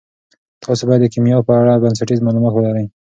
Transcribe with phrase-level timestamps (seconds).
[0.63, 2.85] تاسي باید د کیمیا په اړه بنسټیز معلومات ولرئ.